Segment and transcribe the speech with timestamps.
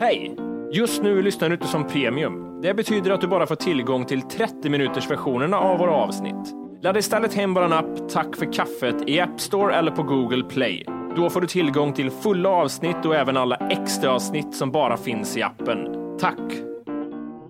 [0.00, 0.36] Hej!
[0.72, 2.60] Just nu lyssnar du inte som premium.
[2.62, 6.54] Det betyder att du bara får tillgång till 30 minuters versionerna av våra avsnitt.
[6.82, 10.84] Ladda istället hem vår app Tack för kaffet i App Store eller på Google Play.
[11.16, 15.36] Då får du tillgång till fulla avsnitt och även alla extra avsnitt som bara finns
[15.36, 15.86] i appen.
[16.20, 16.38] Tack!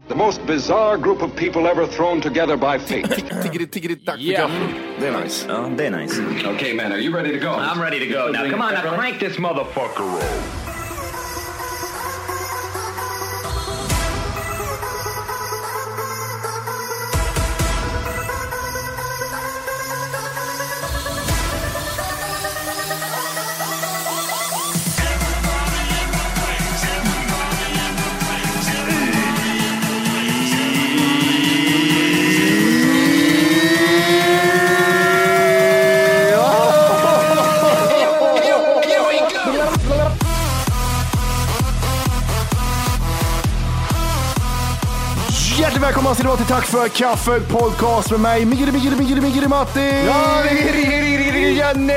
[0.08, 3.20] The most bizarre group of people ever thrown together by fate.
[3.42, 4.48] Tiggeri, tiggeri, tack Yeah.
[4.48, 4.76] för kaffet.
[5.00, 5.46] Det är nice.
[5.48, 6.22] Ja, det är nice.
[6.54, 7.52] okay, man, are you ready to go?
[7.52, 8.26] I'm ready to go.
[8.32, 10.65] Now, come on, now crank this motherfucker roll.
[45.66, 49.20] Hjärtligt välkomna ska ni vara till Tack för kaffet podcast med mig, Migge, Migge, Migge,
[49.20, 50.04] Migge, Matti!
[50.06, 50.44] Ja,
[51.58, 51.94] Janne!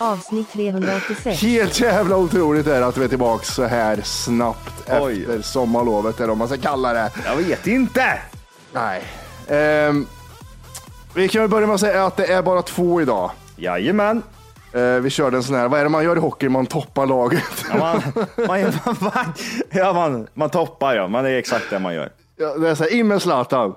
[0.00, 1.42] Avsnitt 386.
[1.42, 5.20] Helt jävla otroligt är att vi är tillbaka så här snabbt Oj.
[5.20, 7.10] efter sommarlovet, eller vad man ska kalla det.
[7.24, 8.18] Jag vet inte.
[8.72, 9.02] Nej.
[9.48, 10.06] Ehm,
[11.14, 13.30] vi kan väl börja med att säga att det är bara två idag.
[13.56, 14.22] Jajamän.
[14.72, 16.48] Eh, vi körde en sån här, vad är det man gör i hockey?
[16.48, 17.64] Man toppar laget.
[17.70, 18.02] Ja, man,
[18.46, 19.32] man, man,
[19.70, 22.10] ja, man, man toppar ja, man är exakt det man gör.
[22.42, 23.74] Ja, det är så här, in med Zlatan.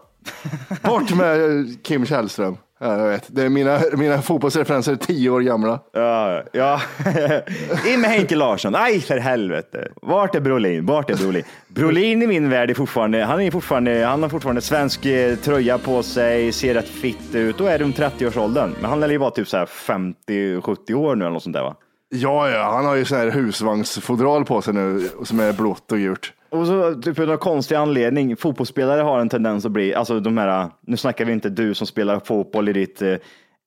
[0.81, 2.57] Bort med Kim Källström.
[2.79, 3.25] Ja, jag vet.
[3.27, 5.79] Det är mina, mina fotbollsreferenser är tio år gamla.
[5.93, 6.81] Ja, ja.
[7.87, 8.71] In med Henke Larsson.
[8.71, 9.87] Nej, för helvete.
[10.01, 10.85] Vart är Brolin?
[10.85, 11.43] Vart är Brolin?
[11.67, 15.77] Brolin i min värld är fortfarande, han är fortfarande, han har fortfarande svensk eh, tröja
[15.77, 18.75] på sig, ser rätt fitt ut och är runt 30-årsåldern.
[18.81, 21.63] Men han lär ju vara typ så här 50-70 år nu eller något sånt där
[21.63, 21.75] va?
[22.09, 25.97] Ja, ja, han har ju sån här husvagnsfodral på sig nu som är blått och
[25.97, 26.33] gult.
[26.55, 30.37] Och så typ av någon konstig anledning, fotbollsspelare har en tendens att bli, alltså de
[30.37, 33.15] här, nu snackar vi inte du som spelar fotboll i ditt eh,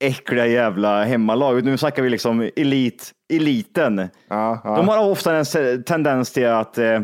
[0.01, 4.09] äckliga jävla hemmalag, nu snackar vi liksom elit, eliten.
[4.29, 4.77] Ja, ja.
[4.77, 5.45] De har ofta en
[5.85, 7.01] tendens till att eh,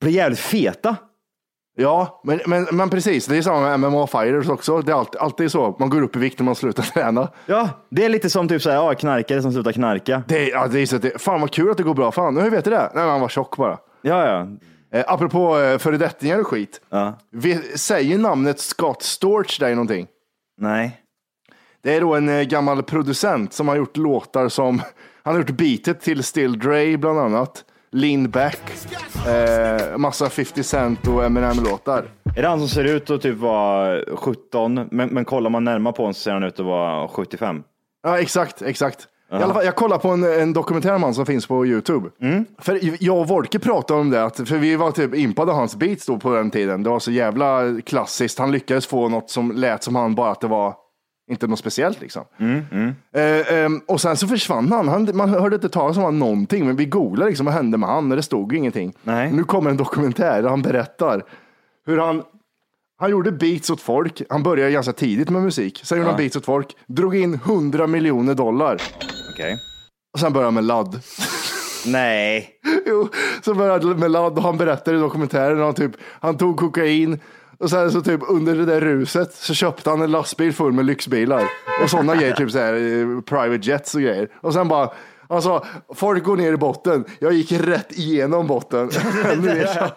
[0.00, 0.96] bli jävligt feta.
[1.76, 3.26] Ja, men, men, men precis.
[3.26, 4.80] Det är samma med MMA-fighters också.
[4.80, 5.76] Det är alltid, alltid så.
[5.78, 7.28] Man går upp i vikt när man slutar träna.
[7.46, 10.22] Ja, det är lite som typ så här, ja, knarkare som slutar knarka.
[10.28, 12.12] Det är, ja, det är så att det, fan vad kul att det går bra.
[12.12, 12.90] Fan, hur vet du det?
[12.94, 13.78] Nej, men han var tjock bara.
[14.02, 14.48] Ja, ja.
[14.94, 16.80] Eh, apropå eh, föredettingar och skit.
[16.90, 17.18] ja.
[17.30, 20.06] Vi, säger namnet Scott Storch dig någonting?
[20.60, 21.00] Nej.
[21.82, 24.78] Det är då en eh, gammal producent som har gjort låtar som,
[25.22, 28.60] han har gjort beatet till Still Dre bland annat, Lean Back,
[29.28, 32.04] eh, massa 50 Cent och Eminem-låtar.
[32.36, 35.92] Är det han som ser ut att typ vara 17, men, men kollar man närmare
[35.92, 37.62] på honom så ser han ut att vara 75?
[38.02, 39.08] Ja, exakt, exakt.
[39.40, 42.10] I alla fall, jag kollade på en, en dokumentär om han som finns på YouTube.
[42.58, 45.76] För jag och Wolke pratade om det, att, för vi var typ impade av hans
[45.76, 46.82] beats då på den tiden.
[46.82, 48.38] Det var så jävla klassiskt.
[48.38, 50.74] Han lyckades få något som lät som han, bara att det var
[51.30, 52.24] inte något speciellt liksom.
[53.12, 54.88] Eh, ehm, och sen så försvann han.
[54.88, 57.88] han man hörde inte talas om han någonting, men vi googlade liksom, vad hände med
[57.88, 58.10] han?
[58.10, 58.92] Och det stod ju ingenting.
[59.02, 59.32] Nej.
[59.32, 61.22] Nu kommer en dokumentär där han berättar
[61.86, 62.22] hur han
[62.96, 64.22] han gjorde beats åt folk.
[64.28, 65.80] Han började ganska tidigt med musik.
[65.84, 66.76] Sen gjorde han beats åt folk.
[66.86, 68.78] Drog in 100 miljoner dollar.
[69.34, 69.58] Okej.
[70.14, 71.00] Och sen började han med ladd.
[71.86, 72.50] Nej.
[72.86, 73.08] jo,
[73.44, 75.58] så började han med ladd och han berättade i dokumentären.
[75.60, 77.20] Han, typ, han tog kokain
[77.58, 80.84] och sen så typ under det där ruset så köpte han en lastbil full med
[80.84, 81.42] lyxbilar.
[81.82, 84.28] Och sådana grejer, typ så här, eh, private jets och grejer.
[84.40, 84.90] Och sen bara,
[85.28, 85.64] alltså,
[85.94, 87.04] folk går ner i botten.
[87.18, 88.90] Jag gick rätt igenom botten.
[89.38, 89.90] Nu är jag-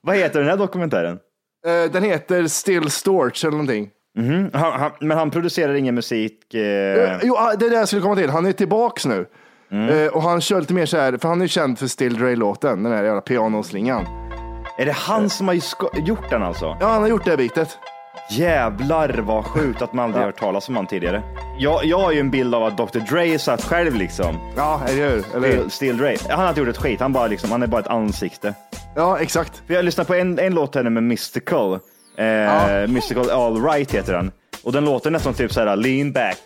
[0.00, 1.18] Vad heter den här dokumentären?
[1.66, 3.90] Eh, Den heter Still Storch eller någonting.
[4.52, 6.54] Han, han, men han producerar ingen musik?
[6.54, 8.30] Eh, Jo, ah, det är det jag skulle komma till.
[8.30, 9.26] Han är tillbaks nu.
[9.72, 9.88] Mm.
[9.88, 12.82] Eh, och han kör lite mer så här, för han är känd för Still Dre-låten,
[12.82, 14.06] den här jävla pianoslingan.
[14.78, 15.54] Är det han som har
[16.06, 16.76] gjort den alltså?
[16.80, 17.78] Ja, han har gjort det bitet.
[18.30, 21.22] Jävlar vad sjukt att man aldrig hört talas om han tidigare.
[21.58, 24.38] Jag, jag har ju en bild av att Dr Dre satt själv liksom.
[24.56, 25.24] Ja, eller hur?
[25.36, 25.68] Eller hur?
[25.68, 26.16] Still, Dre.
[26.28, 28.54] Han har inte gjort ett skit, han, bara liksom, han är bara ett ansikte.
[28.96, 29.62] Ja, exakt.
[29.66, 31.78] För jag lyssnade på en, en låt henne med Mystical.
[32.18, 34.32] Eh, Mystical All Right heter den.
[34.62, 36.38] Och den låter nästan typ så här lean back.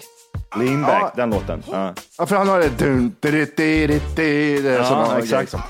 [0.58, 1.12] Lean back, Ja.
[1.16, 1.62] den låten.
[1.72, 1.94] Ja.
[2.18, 2.78] Ja, för han har det...
[2.78, 4.00] Dun, du, du, du, du, du,
[4.62, 5.40] det är Ja, exakt.
[5.40, 5.60] liksom.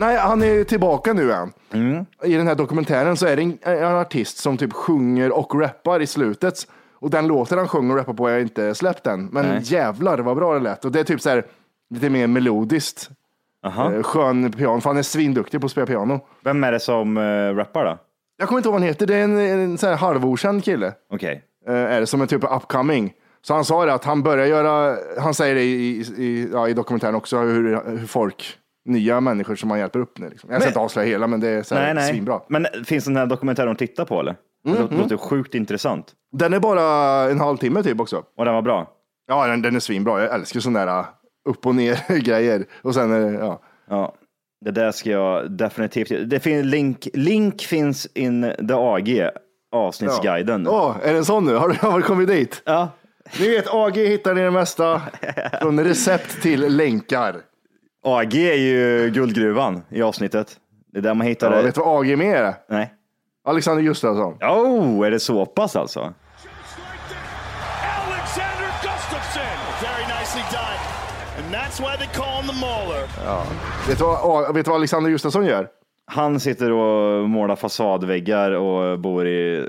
[0.00, 1.52] Nej, han är ju tillbaka nu än.
[1.72, 2.06] Mm.
[2.24, 6.00] I den här dokumentären så är det en, en artist som typ sjunger och rappar
[6.02, 6.54] i slutet.
[7.00, 9.26] Och den låten han sjunger och rappar på har jag inte släppt än.
[9.26, 9.60] Men Nej.
[9.62, 10.84] jävlar vad bra det lät.
[10.84, 11.44] Och det är typ så här
[11.94, 13.10] lite mer melodiskt.
[13.66, 13.92] Aha.
[13.92, 16.20] Eh, Skön piano, för han är svinduktig på att spela piano.
[16.44, 17.98] Vem är det som uh, rappar då?
[18.40, 20.92] Jag kommer inte ihåg vad han heter, det är en, en så här halvokänd kille.
[21.12, 21.42] Okej.
[21.66, 23.12] eh, är det som en typ av upcoming.
[23.42, 26.72] Så han sa det att han börjar göra, han säger det i, i, ja, i
[26.72, 30.28] dokumentären också, hur, hur folk, nya människor som han hjälper upp nu.
[30.28, 30.50] Liksom.
[30.50, 32.10] Jag ska Men- inte avslöja hela, men det är så här Nej, nej.
[32.12, 32.40] svinbra.
[32.48, 34.36] Men finns den här dokumentären att titta på eller?
[34.64, 36.06] Det låter- låter sjukt intressant.
[36.32, 36.82] Den är bara
[37.30, 38.22] en halvtimme typ också.
[38.36, 38.90] Och den var bra.
[39.28, 40.22] Ja, den, den är svinbra.
[40.22, 41.06] Jag älskar sådana där uh,
[41.48, 42.64] upp och ner grejer.
[42.82, 43.60] Och sen, är det, ja.
[43.88, 44.14] Ja,
[44.60, 46.30] det där ska jag definitivt...
[46.30, 49.28] Det finns link, link finns in the AG,
[49.72, 50.68] avsnittsguiden.
[50.68, 51.54] Åh, är det en sån nu?
[51.54, 52.62] Har du, har du kommit dit?
[52.64, 52.88] Ja.
[53.40, 55.02] Ni vet, AG hittar ni det mesta.
[55.60, 57.36] Från recept till länkar.
[58.04, 60.56] AG är ju guldgruvan i avsnittet.
[60.92, 61.62] Det är där man hittar Ja, det.
[61.62, 62.54] vet du vad AG med är?
[62.68, 62.94] Nej.
[63.44, 64.32] Alexander Gustafsson.
[64.40, 66.14] Oh, är det så pass alltså?
[73.24, 73.88] Mauler.
[73.88, 75.68] Vet du vad, vet du vad Alexander Gustafsson gör?
[76.06, 79.68] Han sitter och målar fasadväggar och bor i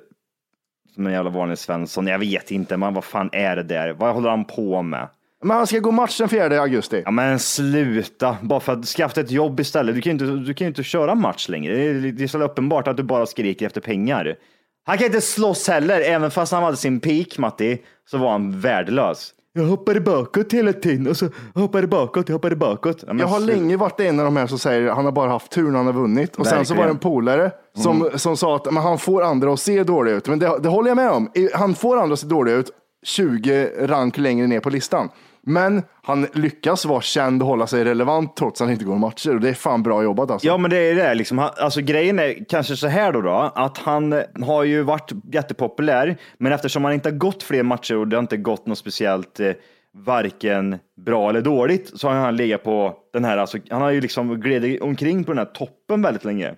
[0.96, 2.08] som en jävla vanlig Svensson.
[2.08, 3.94] Jag vet inte, men vad fan är det där?
[3.94, 5.08] Vad håller han på med?
[5.44, 7.02] Men han ska gå match den 4 augusti.
[7.06, 9.96] Ja men sluta, bara för att skaffa ett jobb istället.
[9.96, 11.76] Du kan ju inte, du kan inte köra match längre.
[11.76, 14.36] Det är, det är så uppenbart att du bara skriker efter pengar.
[14.84, 18.60] Han kan inte slåss heller, även fast han hade sin peak Matti, så var han
[18.60, 19.34] värdelös.
[19.54, 22.98] Jag hoppade bakåt hela tiden och så hoppade bakåt, jag hoppade bakåt.
[23.00, 25.12] Ja, men Jag har länge varit en av de här som säger att han har
[25.12, 26.36] bara haft tur när han har vunnit.
[26.36, 27.14] Och sen så var det en Verkligen.
[27.14, 30.28] polare som, som sa att men han får andra att se dåliga ut.
[30.28, 31.30] Men det, det håller jag med om.
[31.54, 32.72] Han får andra att se dåliga ut
[33.04, 35.10] 20 rank längre ner på listan.
[35.44, 39.36] Men han lyckas vara känd och hålla sig relevant trots att han inte går matcher.
[39.36, 40.48] Och det är fan bra jobbat alltså.
[40.48, 41.14] Ja, men det är det.
[41.14, 41.38] Liksom.
[41.38, 45.12] Han- Alltså, grejen är kanske så här då, då, att han eh, har ju varit
[45.34, 48.78] jättepopulär, men eftersom han inte har gått fler matcher och det har inte gått något
[48.78, 49.52] speciellt eh,
[49.94, 54.02] varken bra eller dåligt, så har han legat på den här, alltså, han har ju
[54.02, 56.54] liksom glidit omkring på den här toppen väldigt länge.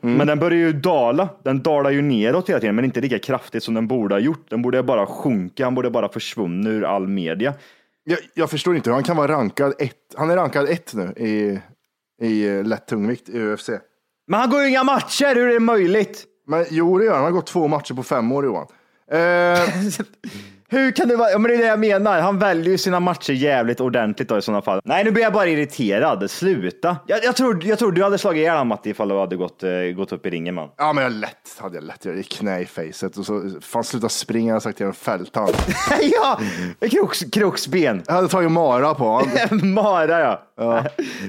[0.00, 1.28] Men den börjar ju dala.
[1.44, 4.50] Den dalar ju neråt hela tiden, men inte lika kraftigt som den borde ha gjort.
[4.50, 7.54] Den borde bara sjunka, han borde bara försvunnit ur all media.
[8.04, 10.14] Jag, jag förstår inte hur han kan vara rankad ett.
[10.16, 11.60] Han är rankad ett nu i,
[12.26, 13.68] i lätt tungvikt i UFC.
[14.26, 16.24] Men han går ju inga matcher, hur är det möjligt?
[16.46, 17.22] Men jo, det gör han.
[17.22, 18.66] Han har gått två matcher på fem år Johan.
[19.10, 19.18] Eh,
[20.74, 21.30] Hur kan det vara?
[21.30, 22.20] Ja, men det är det jag menar.
[22.20, 24.80] Han väljer ju sina matcher jävligt ordentligt då, i sådana fall.
[24.84, 26.30] Nej, nu blir jag bara irriterad.
[26.30, 26.96] Sluta.
[27.06, 29.62] Jag, jag, tror, jag tror du hade slagit ihjäl honom Matti ifall du hade gått,
[29.62, 30.68] eh, gått upp i ringen man.
[30.76, 32.04] Ja, men jag lätt hade jag lätt.
[32.04, 34.46] Jag gick knä i facet och så fan sluta springa.
[34.46, 35.52] Jag hade sagt till en fälthand.
[36.00, 36.40] ja,
[36.90, 38.02] kroks, kroksben.
[38.06, 39.30] Jag hade tagit Mara på honom.
[39.74, 40.84] Mara ja.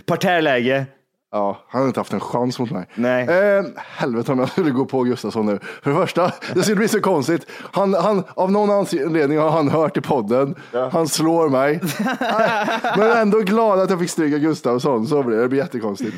[0.05, 0.85] Parterläge.
[1.35, 2.85] Ja, han hade inte haft en chans mot mig.
[2.95, 3.23] Nej.
[3.23, 5.59] Eh, helvete om jag skulle gå på Gustafsson nu.
[5.83, 7.47] För det första, det skulle bli så konstigt.
[7.71, 10.55] Han, han, av någon anledning har han hört i podden.
[10.91, 11.81] Han slår mig.
[12.97, 15.07] Men ändå glad att jag fick stryka Gustafsson.
[15.07, 15.41] Så blir det.
[15.41, 16.15] Det blir jättekonstigt.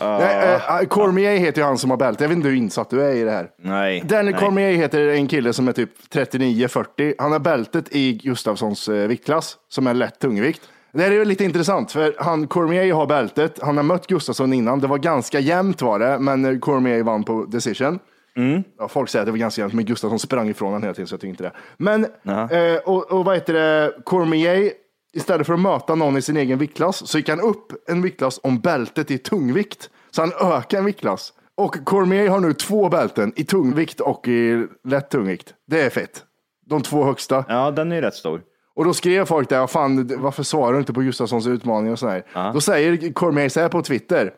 [0.00, 2.24] Nej, eh, Cormier heter ju han som har bälte.
[2.24, 3.48] Jag vet inte hur insatt du är i det här.
[3.62, 4.00] Nej.
[4.00, 4.44] Daniel nej.
[4.44, 7.14] Cormier heter en kille som är typ 39-40.
[7.18, 10.62] Han har bältet i Gustafssons eh, viktklass som är lätt tungvikt.
[10.92, 13.58] Det här är ju lite intressant för han Cormier har bältet.
[13.62, 14.80] Han har mött Gustafsson innan.
[14.80, 17.98] Det var ganska jämnt var det, men Cormier vann på decision.
[18.78, 21.06] Ja, folk säger att det var ganska jämnt, men Gustafsson sprang ifrån honom hela tiden
[21.06, 21.52] så jag tycker inte det.
[21.76, 22.04] Men,
[22.50, 24.72] eh, och, och vad heter det, Cormier,
[25.12, 28.40] istället för att möta någon i sin egen viktklass så gick han upp en viktklass
[28.42, 29.90] om bältet i tungvikt.
[30.10, 31.32] Så han ökade en viktklass.
[31.56, 35.54] Och Cormier har nu två bälten i tungvikt och i lätt tungvikt.
[35.66, 36.24] Det är fett.
[36.66, 37.44] De två högsta.
[37.48, 38.42] Ja, den är ju rätt stor.
[38.78, 42.22] Och då skrev folk där, fan, varför svarar du inte på Gustafssons utmaning och sådär.
[42.52, 44.32] Då säger Cormier så här på Twitter.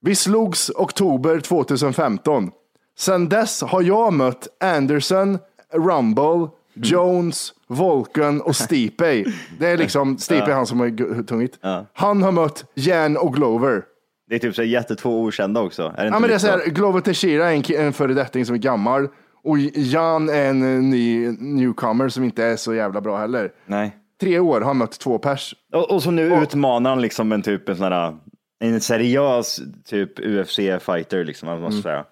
[0.00, 2.50] Vi slogs oktober 2015.
[2.98, 5.38] Sen dess har jag mött Anderson,
[5.72, 9.24] Rumble, Jones, Volkan och Stipe.
[9.58, 11.58] Det är liksom, Stipe är han som är gu- tungigt.
[11.92, 13.82] Han har mött Jan och Glover.
[14.28, 15.82] Det är typ så här jättetvå okända också.
[15.96, 18.46] Är det Ja, men det är lite så här, Glover Teixeira är en, en föredetting
[18.46, 19.08] som är gammal.
[19.46, 23.52] Och Jan är en eh, ny newcomer som inte är så jävla bra heller.
[23.66, 23.96] Nej.
[24.20, 25.54] tre år har han mött två pers.
[25.72, 28.16] Och, och så nu utmanar han liksom en typ en sån här,
[28.60, 31.82] en seriös typ UFC-fighter liksom, Mm.
[31.82, 32.04] säga.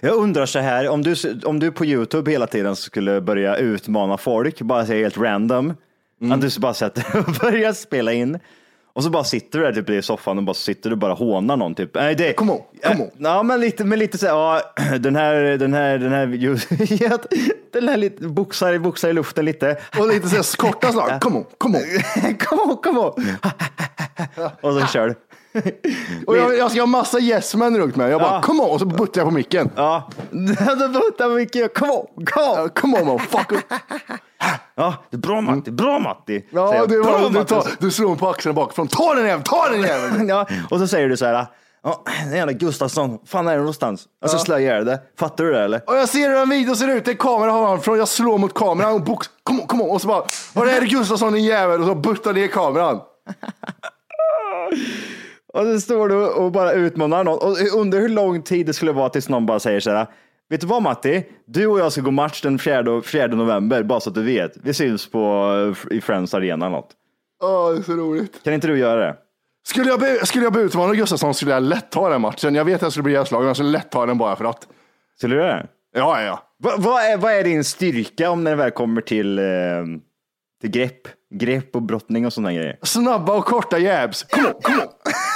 [0.00, 4.16] Jag undrar så här, om du, om du på YouTube hela tiden skulle börja utmana
[4.18, 5.74] folk, bara säga helt random,
[6.20, 6.32] Mm.
[6.32, 8.38] att du bara sätter och börjar spela in,
[8.92, 11.56] och så bara sitter du där typ i soffan och bara sitter du bara hånar
[11.56, 11.94] någon typ.
[11.94, 13.10] Nej, det, Come on, come on.
[13.18, 14.62] Ja, men lite, men lite så här, ja,
[14.98, 16.26] den här, den här, den här,
[17.72, 19.76] den här lite, boxar, boxar i luften lite.
[19.98, 21.20] Och lite så här korta slag.
[21.20, 21.84] Come on, come on.
[22.38, 23.36] come on, come on.
[24.60, 25.14] och så kör du.
[26.26, 28.10] Och jag, jag ska ha massa yes men runt mig.
[28.10, 28.42] Jag bara Ja.
[28.42, 29.70] come on och så buttar jag på micken.
[29.76, 30.10] Ja,
[30.78, 31.74] då buttar mycket.
[31.74, 32.56] Come on, come on.
[32.56, 33.58] Ja, Come on motherfucker.
[34.74, 36.46] Ja, det är bra Matti, bra Matti.
[36.50, 36.88] Ja, jag.
[36.88, 38.88] det var, du, tar, du slår på axeln bakifrån.
[38.88, 40.28] Ta den jäveln, ta den jäveln.
[40.28, 41.46] Ja, och så säger du så här,
[41.82, 44.04] ja, den jävla Gustafsson, fan är det någonstans?
[44.24, 45.00] Och så slår jag ihjäl det.
[45.18, 45.82] Fattar du det eller?
[45.86, 47.08] Och jag ser hur en video ser ut.
[47.08, 47.98] En kamera har han från.
[47.98, 49.26] Jag slår mot kameran och box.
[49.42, 49.90] Come on, come on.
[49.90, 51.80] Och så bara, var är det Gustafsson din jävel?
[51.80, 53.00] Och så buttar ner kameran.
[55.52, 57.38] Och så står du och bara utmanar någon.
[57.38, 60.06] Och under hur lång tid det skulle vara tills någon bara säger så här,
[60.50, 61.24] vet du vad Matti?
[61.46, 64.52] Du och jag ska gå match den 4, 4 november, bara så att du vet.
[64.62, 66.90] Vi syns på, i Friends Arena eller något.
[67.42, 68.44] Åh, det är så roligt.
[68.44, 69.16] Kan inte du göra det?
[69.68, 72.54] Skulle jag, be, skulle jag bli utmanad av Gustafsson skulle jag lätt ta den matchen.
[72.54, 74.44] Jag vet att jag skulle bli ihjälslagen, men jag skulle lätt ta den bara för
[74.44, 74.68] att.
[75.18, 75.66] Skulle du göra det?
[75.94, 76.42] Ja, ja, ja.
[76.62, 79.44] Va, vad, är, vad är din styrka om när det väl kommer till, eh,
[80.60, 81.08] till grepp?
[81.34, 82.78] Grepp och brottning och sådana grejer.
[82.82, 84.22] Snabba och korta jabs.
[84.22, 84.88] Come on, come on.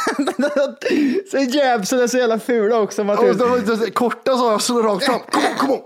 [1.30, 3.02] så jabsen är så jävla fula också.
[3.02, 3.32] Och de,
[3.66, 5.14] de, de, korta så jag slår rakt fram.
[5.14, 5.20] On,
[5.58, 5.80] come on.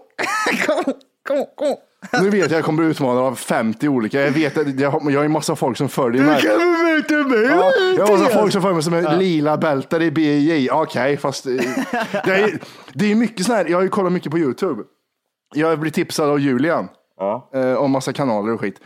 [0.66, 0.92] kom,
[1.28, 1.76] kom, kom.
[2.22, 4.20] Nu vet jag att jag kommer bli utmanad av 50 olika.
[4.20, 6.34] Jag vet att jag, har- jag har ju massa folk som följer mig.
[6.34, 10.10] möta mig Ja, jag har massa folk som följer mig som är lila bältare i
[10.10, 10.70] BJ.
[10.70, 11.52] Okej, fast eh,
[12.24, 12.58] det är,
[12.94, 13.66] det är mycket sån här.
[13.66, 14.82] Jag har ju kollat mycket på YouTube.
[15.54, 17.50] Jag blir tipsad av Julian Ja.
[17.54, 18.80] eh, om massa kanaler och skit.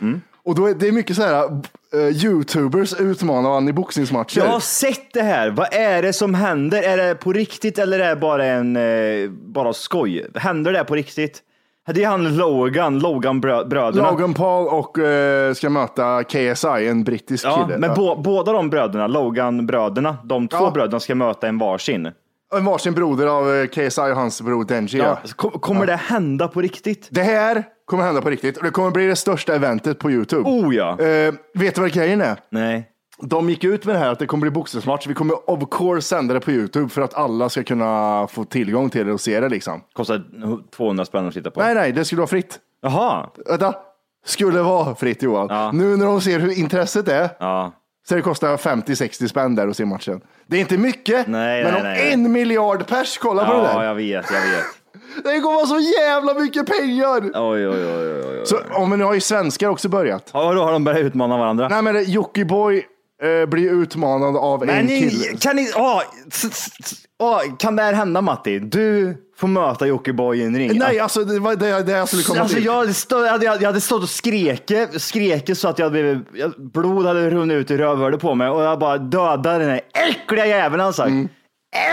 [0.45, 1.61] Och då är det är mycket så här.
[1.93, 4.39] Eh, Youtubers utmanar varandra i boxningsmatcher.
[4.39, 5.49] Jag har sett det här.
[5.49, 6.81] Vad är det som händer?
[6.83, 10.25] Är det på riktigt eller är det bara en eh, bara skoj?
[10.35, 11.39] Händer det på riktigt?
[11.93, 14.11] Det är han Logan, Logan-bröderna.
[14.11, 17.77] Logan Paul och eh, ska möta KSI, en brittisk Ja, kille.
[17.79, 17.95] men Ja.
[17.95, 20.71] bå- båda de bröderna, Logan-bröderna, de två Ja.
[20.71, 22.11] bröderna ska möta en varsin.
[22.57, 24.97] En varsin broder av eh, KSI och hans bror Denji.
[24.97, 25.19] Ja.
[25.23, 25.29] Ja.
[25.35, 27.07] Kom, kommer det hända på riktigt?
[27.11, 30.49] Det här kommer hända på riktigt och det kommer bli det största eventet på Youtube.
[30.49, 30.99] Oh ja.
[30.99, 32.37] Eh, vet du vad grejen är?
[32.49, 32.89] Nej.
[33.21, 35.07] De gick ut med det här att det kommer bli boxningsmatch.
[35.07, 38.89] Vi kommer of course sända det på Youtube för att alla ska kunna få tillgång
[38.89, 39.81] till det och se det liksom.
[39.93, 40.23] Kostar
[40.75, 41.59] 200 spänn att titta på.
[41.59, 42.59] Nej, nej, det skulle vara fritt.
[42.81, 43.29] Jaha.
[43.49, 43.75] Vänta.
[44.25, 45.47] Skulle vara fritt Johan.
[45.49, 45.71] Ja.
[45.71, 47.71] Nu när de ser hur intresset är Ja.
[48.09, 50.21] Så det kostar 50-60 spänn där att se matchen.
[50.47, 52.13] Det är inte mycket, Nej, men nej, om nej.
[52.13, 53.83] en miljard pers kollar på det Ja, där.
[53.85, 54.63] jag vet, jag vet.
[55.23, 57.21] Det kommer vara så jävla mycket pengar.
[57.33, 58.45] Oj, oj, oj, oj, oj.
[58.45, 60.29] Så, om men nu har ju svenskar också börjat.
[60.33, 61.67] Ja, då har de börjat utmana varandra.
[61.69, 62.83] Nej men det- Jockiboi
[63.23, 65.37] eh, blir utmanad av Men en ni, kille.
[65.37, 68.59] kan ni, åh, s- s- s- åh, kan det här hända Matti?
[68.59, 70.71] Du får möta Jockiboi i en ring.
[70.79, 72.65] Nej, alltså det var det, det jag skulle komma Alltså till.
[72.65, 76.25] jag, hade stå, jag, hade, jag hade stått och skreket, skreket så att jag blev,
[76.33, 79.81] jag, blod hade runnit ut i rövhålet på mig och jag bara dödade den här
[80.09, 81.07] äckliga jäveln alltså.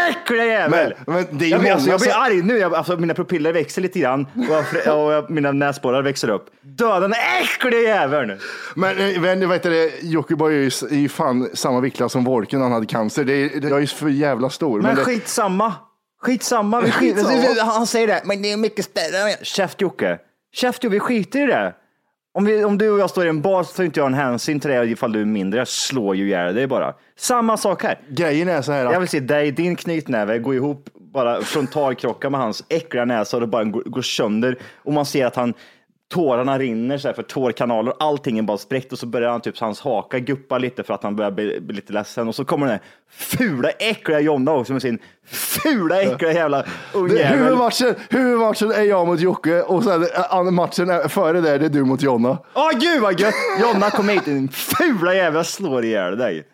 [0.09, 0.95] Äckliga jävel!
[1.07, 3.53] Men- men det är jag, blir- alltså, jag blir arg nu, jag, alltså, mina pupiller
[3.53, 6.47] växer lite grann och, jag, och jag, mina näsborrar växer upp.
[6.63, 8.39] Döda den äckliga jäveln!
[8.75, 10.55] Men men, vet du, Jockiboi
[10.91, 13.25] är ju fan samma viktklass som Wolken när han hade cancer.
[13.25, 14.81] Det är, jag är ju för jävla stor.
[14.83, 15.75] Men det, skitsamma.
[16.23, 16.81] Skitsamma.
[16.81, 17.17] Vi skit.
[17.61, 19.45] Han säger det, men det är mycket större.
[19.45, 20.19] Käft Jocke.
[20.55, 21.75] Käft Jocke, vi skiter i det.
[22.33, 24.15] Om, vi, om du och jag står i en bar så tar inte jag en
[24.15, 25.59] hänsyn till det ifall du är mindre.
[25.61, 26.95] Jag slår ju ihjäl dig bara.
[27.17, 27.99] Samma sak här.
[28.09, 32.31] Grejen är så här att Jag vill se dig, din knytnäve, gå ihop, bara frontalkrocka
[32.31, 34.59] med hans äckliga näsa och det bara går, går sönder.
[34.77, 35.55] Och man ser att han,
[36.11, 39.59] tårarna rinner så här för tårkanaler, allting är bara spräckt och så börjar han typ
[39.59, 42.29] hans haka guppa lite för att han börjar bli, bli lite ledsen.
[42.29, 44.99] Och så kommer den här fula, äckliga Jonna också med sin
[45.33, 47.39] fula, äckliga jävla det, ungjävel.
[47.39, 50.03] huvudmatchen, huvudmatchen är jag mot Jocke och sen
[50.33, 52.39] eh, matchen är, före det, det är du mot Jonna.
[52.55, 53.35] Åh gud vad gött!
[53.61, 56.47] Jonna kom hit, din fula jävel, jag slår ihjäl dig.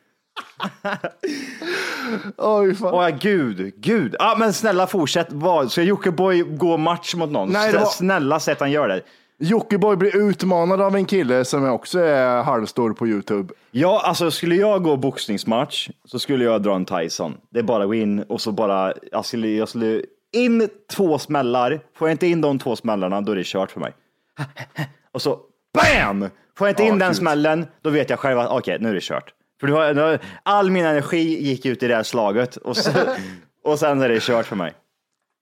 [2.37, 2.95] Oj, fan.
[2.95, 4.17] Åh gud, gud.
[4.19, 5.27] Ja, men snälla fortsätt.
[5.31, 5.73] Vad?
[5.73, 7.49] Ska Jockiboi gå match mot någon?
[7.49, 9.01] Nej, det var- Snälla sätt han gör det.
[9.39, 13.55] Jockiboi blir utmanad av en kille som också är halvstor på Youtube.
[13.71, 17.37] Ja, alltså skulle jag gå boxningsmatch så skulle jag dra en Tyson.
[17.51, 20.03] Det är bara att gå in och så bara, jag skulle, jag skulle
[20.33, 21.81] in två smällar.
[21.97, 23.93] Får jag inte in de två smällarna, då är det kört för mig.
[25.13, 25.41] Och så
[25.75, 26.29] BAM!
[26.59, 27.17] Får jag inte in den gud.
[27.17, 29.33] smällen, då vet jag själv att okej, nu är det kört.
[29.61, 32.91] För har, du har, all min energi gick ut i det här slaget och, så,
[33.65, 34.73] och sen är det kört för mig.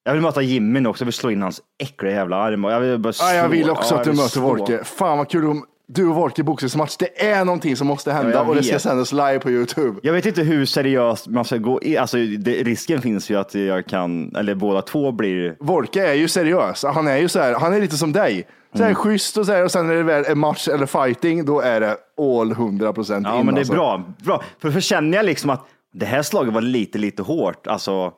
[0.04, 2.64] Jag vill möta Jimmy nu också, jag vill slå in hans äckliga jävla arm.
[2.64, 3.26] Jag vill, bara slå.
[3.26, 4.40] Ja, jag vill också Ja, att du möter.
[4.40, 4.84] Wolke.
[4.84, 6.96] Fan vad kul om du och Wolke boxningsmatch.
[6.96, 10.00] Det är någonting som måste hända Ja, och det ska sändas live på YouTube.
[10.02, 11.96] Jag vet inte hur seriöst man ska gå i.
[11.96, 15.56] Alltså, det, risken finns ju att jag kan, eller båda två blir...
[15.61, 16.84] Wolke är ju seriös.
[16.94, 18.46] Han är ju så här, han är lite som dig.
[18.73, 18.94] Så här Mm.
[18.94, 21.80] schysst och så här, och sen när det väl är match eller fighting, då är
[21.80, 21.96] det
[22.40, 23.46] all 100 procent Ja, in.
[23.46, 23.75] men det är alltså.
[23.75, 24.02] bra.
[24.25, 24.42] bra.
[24.62, 28.12] För, för känner jag liksom att det här slaget var lite, lite hårt, alltså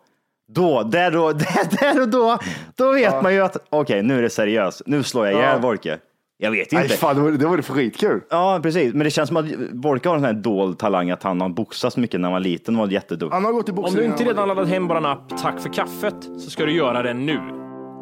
[0.49, 2.39] då, där, då, där, där och då,
[2.77, 4.83] då vet man ju att okej, nu är det seriöst.
[4.87, 5.59] Nu slår jag ihjäl Ja.
[5.69, 5.99] Wolke.
[6.39, 6.97] Jag vet ju Nej, inte.
[6.97, 8.21] fan, det var, det var skitkul.
[8.31, 8.95] Ja, precis.
[8.95, 11.49] Men det känns som att Wolke har en sån här dold talang att han har
[11.49, 13.35] boxats mycket när han var liten och var jätteduktig.
[13.35, 14.01] Han har gått i Om boxning.
[14.03, 17.15] du inte redan laddat hem vår app Tack för kaffet så ska du göra det
[17.15, 17.41] nu.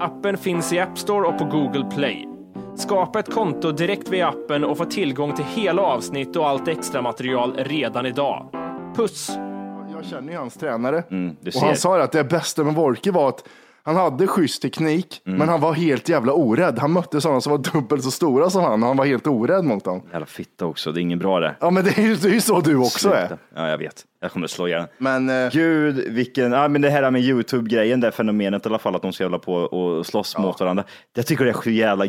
[0.01, 2.29] Appen finns i App Store och på Google Play.
[2.77, 7.03] Skapa ett konto direkt via appen och få tillgång till hela avsnitt och allt extra
[7.03, 8.49] material redan idag.
[8.97, 9.31] Puss!
[10.05, 11.03] Jag känner ju hans tränare.
[11.11, 11.67] Mm, du och ser.
[11.67, 13.45] han sa att det bästa med Wolke var att
[13.83, 15.39] han hade schysst teknik, Mm.
[15.39, 16.79] men han var helt jävla orädd.
[16.79, 19.65] Han mötte sådana som var dubbelt så stora som han och han var helt orädd
[19.65, 20.03] mot dem.
[20.13, 21.57] Jävla fitta också, det är inget bra det.
[21.61, 23.27] Ja, men det är ju, det är ju så du också är.
[23.27, 23.43] Sluta.
[23.55, 24.05] Ja, jag vet.
[24.21, 28.01] Jag kommer att slå ihjäl Men eh, Gud, vilken, ja men det här med YouTube-grejen,
[28.01, 30.85] det fenomenet i alla fall, att de ska hålla på och slåss mot varandra.
[31.15, 32.07] Jag tycker det är så jävla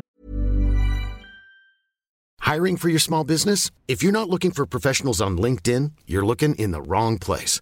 [2.54, 3.72] Hiring for your small business?
[3.88, 7.62] If you're not looking for professionals on LinkedIn, you're looking in the wrong place.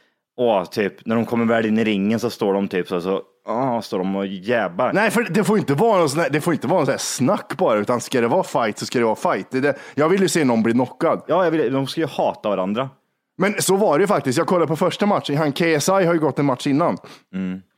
[0.37, 3.21] åh, typ, när de kommer väl in i ringen så står de typ så, så
[3.47, 4.93] åh, står de och jäbar.
[4.93, 6.93] Nej, för det får inte vara någon sån här, det får inte vara någon sån
[6.93, 9.51] här snack bara, utan ska det vara fight så ska det vara fight.
[9.51, 9.75] Det är det.
[9.95, 11.21] Jag vill ju se någon bli knockad.
[11.27, 12.89] Ja, jag vill, de ska ju hata varandra.
[13.37, 14.37] Men så var det ju faktiskt.
[14.37, 15.37] Jag kollade på första matchen.
[15.37, 16.97] Han KSI har ju gått en match innan.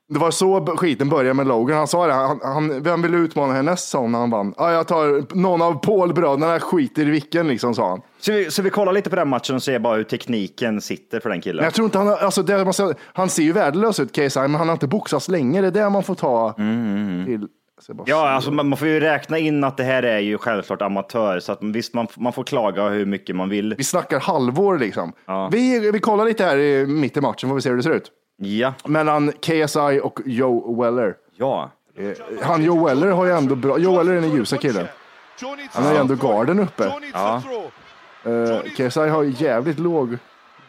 [0.09, 1.77] Det var så skiten började med Logan.
[1.77, 4.53] Han sa det, han, han, vem vill utmana härnäst sa han när han vann.
[4.57, 8.01] Ja, jag tar någon av Paul-bröderna, skiter i vilken liksom, sa han.
[8.19, 11.19] Så vi, så vi kollar lite på den matchen och ser bara hur tekniken sitter
[11.19, 11.55] för den killen.
[11.55, 14.11] Men jag tror inte han har, alltså det man säga, han ser ju värdelös ut
[14.15, 15.61] KSI, men han har inte boxats länge.
[15.61, 16.53] Det är det man får ta
[17.25, 17.47] till.
[17.87, 20.37] Jag bara- Ja, alltså man, man får ju räkna in att det här är ju
[20.37, 23.75] självklart amatör, så att visst, man, man får klaga hur mycket man vill.
[23.77, 25.13] Vi snackar halvår liksom.
[25.51, 27.91] Vi, vi kollar lite här i mitt i matchen, får vi se hur det ser
[27.95, 28.11] ut.
[28.43, 31.15] Ja, Mellan KSI och Joe Weller.
[31.37, 31.71] ja.
[31.97, 32.11] Eh,
[32.45, 34.87] Han Joe Weller har ju ändå bra, Joe Weller är den ljusa killen.
[35.71, 36.93] Han har ju ändå garden uppe.
[37.13, 37.41] Ja.
[38.27, 40.17] Uh, KSI har ju jävligt låg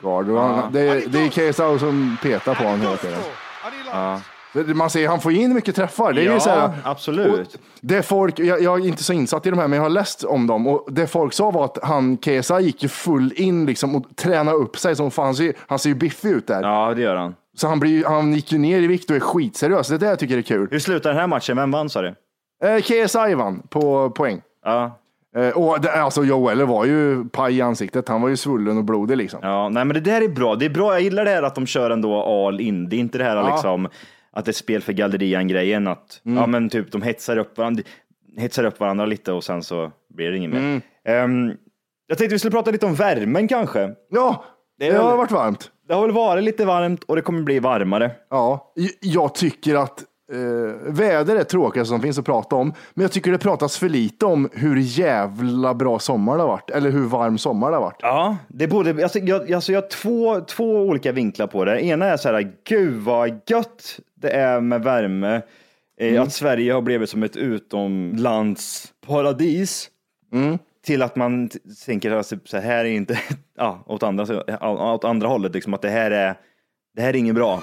[0.03, 0.29] gard.
[0.31, 3.19] Och han, det, är, det är KSI som petar på honom hela tiden.
[4.53, 6.13] Det- Man ser, han får in mycket träffar.
[6.13, 7.59] Det är Ja, så här, absolut.
[7.81, 10.25] Det folk, jag, jag är inte så insatt i de här, men jag har läst
[10.25, 10.67] om dem.
[10.67, 14.57] Och det folk sa var att han, KSI gick ju full in liksom och tränade
[14.57, 15.25] upp sig som fan.
[15.25, 16.63] Han ser, han ser ju biffig ut där.
[16.63, 17.35] Ja, det gör han.
[17.55, 19.89] Så han, blir, han gick ju ner i vikt och är skitseriös.
[19.89, 20.69] Det är det jag tycker är kul.
[20.71, 21.57] Hur slutar den här matchen?
[21.57, 22.15] Vem vann sa du?
[22.65, 24.41] Eh, KSI vann på poäng.
[24.65, 24.99] Ja.
[25.37, 28.09] Eh, och det, alltså Joe Weller var ju paj i ansiktet.
[28.09, 29.41] Han var ju svullen och blodig liksom.
[29.43, 30.55] Ja, nej men det där är bra.
[30.55, 30.93] Det är bra.
[30.93, 32.89] Jag gillar det här att de kör ändå all in.
[32.89, 33.89] Det är inte det här liksom
[34.33, 35.87] att det är spel för gallerian-grejen.
[35.89, 36.39] Att Mm.
[36.39, 37.83] ja, men typ de hetsar upp, varandra,
[38.39, 40.59] hetsar upp varandra lite och sen så blir det inget mer.
[40.59, 40.81] Mm.
[41.05, 41.57] Ehm,
[42.07, 43.91] jag tänkte vi skulle prata lite om värmen kanske.
[44.11, 44.45] Ja,
[44.79, 45.71] Det det, är väl- har varit varmt.
[45.89, 48.11] Det har väl varit lite varmt och det kommer bli varmare.
[48.31, 50.39] Ja, jag tycker att eh,
[50.93, 52.75] väder är tråkigt som finns att prata om.
[52.95, 56.71] Men jag tycker det pratas för lite om hur jävla bra sommar det har varit.
[56.71, 57.99] Eller hur varm sommar det har varit.
[58.03, 61.85] Ja, det borde, alltså, jag, alltså, jag har två, två olika vinklar på det.
[61.85, 65.43] Ena är så här, gud vad gött det är med värme.
[66.01, 69.91] Eh, Att Sverige har blivit som ett utomlandsparadis.
[70.85, 71.51] Till att man
[71.87, 73.21] tänker att typ, så här är inte,
[73.57, 74.25] ja, åt andra,
[74.95, 76.35] åt andra hållet, liksom, att det här är,
[76.97, 77.63] det här är inget bra.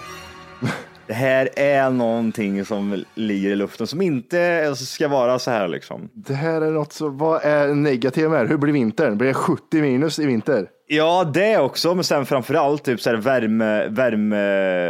[1.08, 6.10] Det här är någonting som ligger i luften som inte ska vara så här liksom.
[6.14, 8.50] Det här är något så, vad är negativt med det?
[8.50, 9.18] Hur blir vintern?
[9.18, 10.68] Blir det 70 minus i vinter?
[10.88, 14.38] Ja, det också, men sen framför allt typ så här värme, värme,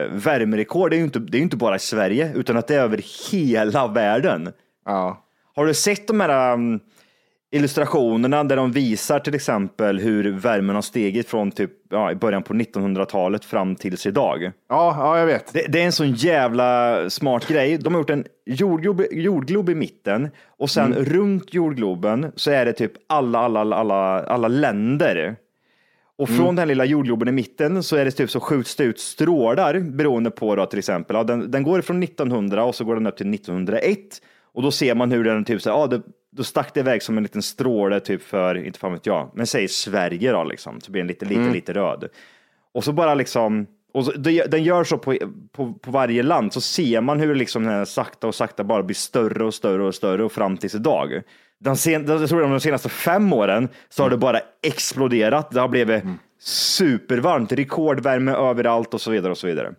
[0.08, 0.90] värmerekord.
[0.90, 3.32] Det är ju inte, det är inte bara i Sverige, utan att det är över
[3.32, 4.50] hela världen.
[4.86, 5.26] Ja.
[5.56, 6.80] Har du sett de här, um,
[7.52, 12.44] illustrationerna där de visar till exempel hur värmen har stigit från typ ja, i början
[12.44, 14.44] på 1900-talet fram tills idag.
[14.44, 15.54] Ja, ja jag vet.
[15.54, 17.78] Det, det är en sån jävla smart grej.
[17.78, 22.74] De har gjort en jordglob, jordglob i mitten och sen runt jordgloben så är det
[22.74, 25.36] typ alla, alla, alla, alla, alla länder.
[26.18, 28.84] Och från den här lilla jordgloben i mitten så är det typ så skjuts det
[28.84, 31.16] ut strålar beroende på då till exempel.
[31.16, 33.98] Ja, den, den går från 1900 och så går den upp till 1901
[34.54, 37.04] och då ser man hur den typ så här, ja, det, då stack det iväg
[37.04, 40.82] som en liten stråle typ för, inte fan vet jag, men säg Sverige då liksom,
[40.82, 42.10] så blir den lite, lite, lite röd.
[42.74, 44.12] Och så bara liksom, och så,
[44.48, 45.18] den gör så på,
[45.52, 48.84] på, på varje land, så ser man hur liksom den här sakta och sakta bara
[48.84, 51.22] blir större och större och större och fram tills idag.
[51.60, 55.52] Den sen, jag tror de senaste fem åren så har det bara exploderat.
[55.52, 56.04] Det har blivit
[56.42, 59.74] supervarmt, rekordvärme överallt och så vidare och så vidare.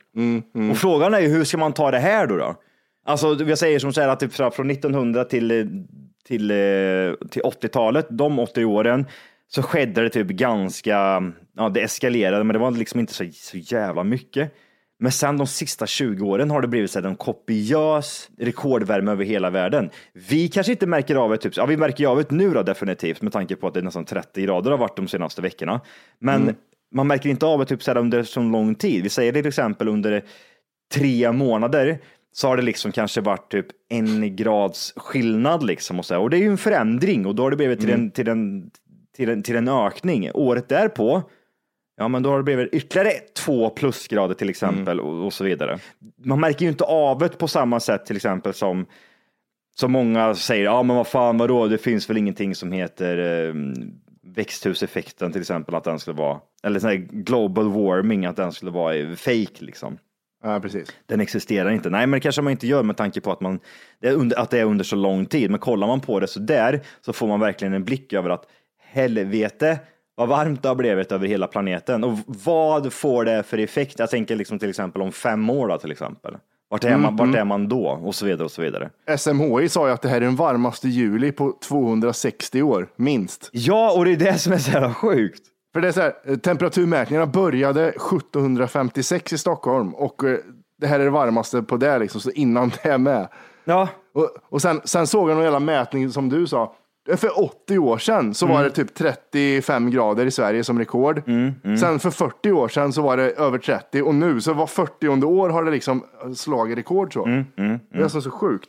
[0.70, 2.36] Och frågan är ju hur ska man ta det här då?
[2.36, 2.54] då?
[3.06, 5.68] Alltså, jag säger som så här att typ från från 1900 till,
[6.26, 9.06] till, eh, till 80-talet, de 80 åren,
[9.48, 11.22] så skedde det typ ganska,
[11.56, 14.54] ja det eskalerade, men det var liksom inte så, så jävla mycket.
[14.98, 19.24] Men sen de sista 20 åren har det blivit så här, en kopiös rekordvärme över
[19.24, 19.90] hela världen.
[20.12, 23.22] Vi kanske inte märker av det, typ, ja vi märker av det nu då definitivt
[23.22, 25.80] med tanke på att det är nästan 30 grader har varit de senaste veckorna.
[26.18, 26.54] Men
[26.94, 29.02] man märker inte av det typ så här under så lång tid.
[29.02, 30.24] Vi säger till exempel under
[30.94, 31.98] tre månader
[32.32, 36.20] så har det liksom kanske varit typ en grads skillnad liksom och så här.
[36.20, 38.70] Och det är ju en förändring och då har det blivit till, en, till, en,
[39.16, 40.30] till, en, till en ökning.
[40.34, 41.22] Året därpå,
[41.96, 45.78] ja men då har det blivit ytterligare två plusgrader till exempel och, och så vidare.
[46.24, 48.86] Man märker ju inte av det på samma sätt till exempel som
[49.74, 53.54] som många säger, ja men vad fan vadå, det finns väl ingenting som heter eh,
[54.22, 59.16] växthuseffekten till exempel, att den skulle vara, eller sån global warming, att den skulle vara
[59.16, 59.98] fake liksom.
[60.42, 60.88] Ja, precis.
[61.06, 61.90] Den existerar inte.
[61.90, 63.60] Nej, men det kanske man inte gör med tanke på att, man,
[64.00, 65.50] det är under, att det är under så lång tid.
[65.50, 68.46] Men kollar man på det så där så får man verkligen en blick över att
[68.82, 69.78] helvete
[70.14, 72.04] vad varmt det har blivit över hela planeten.
[72.04, 73.98] Och vad får det för effekt?
[73.98, 76.36] Jag tänker liksom till exempel om fem år då, till exempel.
[76.70, 77.86] Vart är, man, vart är man då?
[77.86, 78.90] Och så vidare och så vidare.
[79.18, 83.50] SMHI sa ju att det här är den varmaste juli på 260 år, minst.
[83.52, 85.42] Ja, och det är det som är så jävla sjukt.
[85.72, 90.38] För det är så här, eh, temperaturmätningarna började 1756 i Stockholm och eh,
[90.80, 93.28] det här är det varmaste på det liksom, så innan det är med.
[93.64, 96.74] Ja, Och, och sen, sen såg jag någon jävla mätning som du sa.
[97.16, 101.22] För 80 år sedan så var det typ 35 grader i Sverige som rekord.
[101.80, 105.08] Sen för 40 år sedan så var det över 30 och nu så var 40
[105.24, 106.04] år har det liksom
[106.36, 107.24] slagit rekord så.
[107.92, 108.68] Det är alltså så sjukt.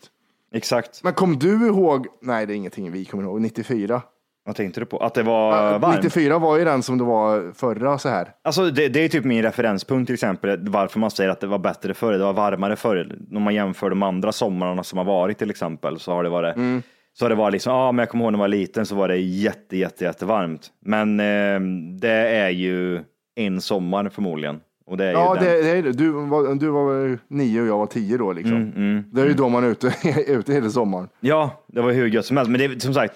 [0.54, 1.04] exakt.
[1.04, 4.02] Men kom du ihåg, nej det är ingenting vi kommer ihåg, 94.
[4.46, 4.98] Vad tänkte du på?
[4.98, 5.96] Att det var varmt?
[6.04, 8.28] 94 var ju den som det var förra så här.
[8.44, 11.60] Alltså det, det är typ min referenspunkt till exempel, varför man säger att det var
[11.60, 13.16] bättre förr, det var varmare förr.
[13.30, 16.56] När man jämför de andra somrarna som har varit till exempel, så har det varit,
[17.14, 18.96] så har det varit liksom, ja men jag kommer ihåg när jag var liten så
[18.96, 20.68] var det jätte, jätte, jättevarmt.
[20.86, 21.60] Men eh,
[22.00, 23.02] det är ju
[23.36, 24.60] en sommar förmodligen.
[24.86, 25.84] Och det är Ja, det, det är.
[25.84, 28.72] Du var, du var nio och jag var tio då liksom.
[29.12, 29.94] Det är ju då man är ute,
[30.28, 31.10] ute hela sommaren.
[31.20, 32.52] Ja, det var hur gött som helst.
[32.52, 33.14] Men det, som sagt,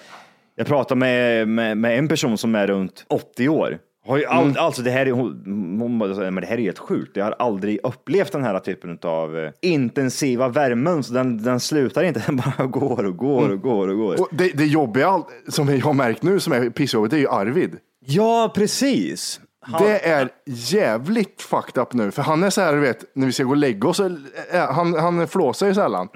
[0.58, 3.78] jag pratade med, med, med en person som är runt 80 år.
[4.06, 7.16] Har ju all, Alltså det här, är, hon, hon men det här är helt sjukt.
[7.16, 11.02] Jag har aldrig upplevt den här typen av eh, intensiva värmen.
[11.02, 14.20] Så den, den slutar inte, den bara går och går och går och går.
[14.20, 17.28] Och det, det jobbiga som jag har märkt nu som är pissjobbigt, det är ju
[17.28, 17.76] Arvid.
[18.06, 19.40] Ja, precis.
[19.78, 23.32] Det är jävligt fucked up nu, för han är så här, du vet, när vi
[23.32, 24.04] ska gå och lägga oss, så
[24.50, 26.08] är- han, han flåsar ju sällan.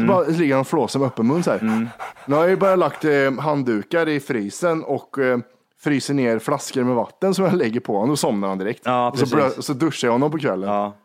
[0.00, 1.88] Så bara ligger han och flåsar med öppen mun så här.
[2.26, 5.38] Nu har jag ju bara lagt eh, handdukar i frysen och eh,
[5.80, 8.82] fryser ner flaskor med vatten som jag lägger på honom, då somnar han direkt.
[8.84, 10.68] Ja, och så, så duschar jag honom på kvällen.
[10.70, 10.96] Ja.